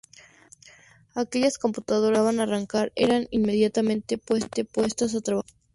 Aquellas 1.13 1.59
computadoras 1.59 2.17
que 2.17 2.23
lograban 2.23 2.39
arrancar 2.39 2.91
eran 2.95 3.27
inmediatamente 3.29 4.17
puestas 4.17 5.13
a 5.13 5.21
trabajar. 5.21 5.51